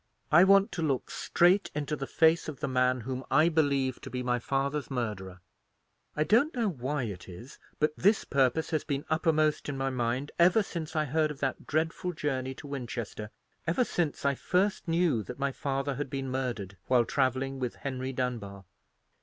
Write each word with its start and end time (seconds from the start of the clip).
I 0.31 0.43
want 0.45 0.71
to 0.71 0.81
look 0.81 1.11
straight 1.11 1.69
into 1.75 1.95
the 1.95 2.07
face 2.07 2.47
of 2.49 2.59
the 2.59 2.67
man 2.67 3.01
whom 3.01 3.23
I 3.29 3.49
believe 3.49 4.01
to 4.01 4.09
be 4.09 4.23
my 4.23 4.39
father's 4.39 4.89
murderer. 4.89 5.41
I 6.15 6.23
don't 6.23 6.55
know 6.55 6.67
why 6.67 7.03
it 7.03 7.29
is, 7.29 7.59
but 7.77 7.95
this 7.95 8.25
purpose 8.25 8.71
has 8.71 8.83
been 8.83 9.05
uppermost 9.11 9.69
in 9.69 9.77
my 9.77 9.91
mind 9.91 10.31
ever 10.39 10.63
since 10.63 10.95
I 10.95 11.05
heard 11.05 11.29
of 11.29 11.39
that 11.41 11.67
dreadful 11.67 12.13
journey 12.13 12.55
to 12.55 12.65
Winchester; 12.65 13.29
ever 13.67 13.83
since 13.83 14.25
I 14.25 14.33
first 14.33 14.87
knew 14.87 15.21
that 15.21 15.37
my 15.37 15.51
father 15.51 15.93
had 15.93 16.09
been 16.09 16.31
murdered 16.31 16.77
while 16.87 17.05
travelling 17.05 17.59
with 17.59 17.75
Henry 17.75 18.11
Dunbar. 18.11 18.63